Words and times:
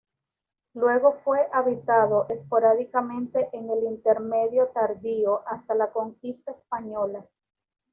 Luego 0.73 1.19
fue 1.23 1.41
habitado 1.53 2.27
esporádicamente 2.29 3.49
en 3.53 3.69
el 3.69 3.83
Intermedio 3.83 4.69
Tardío, 4.69 5.43
hasta 5.47 5.75
la 5.75 5.91
conquista 5.91 6.53
española. 6.53 7.23